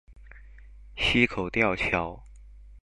[0.97, 2.23] 溪口吊橋